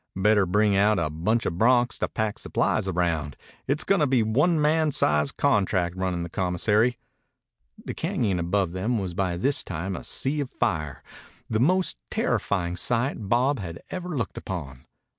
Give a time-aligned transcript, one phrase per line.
[0.15, 3.37] Better bring out a bunch of broncs to pack supplies around.
[3.67, 6.97] It's goin' to be one man sized contract runnin' the commissary."
[7.85, 11.03] The cañon above them was by this time a sea of fire,
[11.47, 14.87] the most terrifying sight Bob had ever looked upon.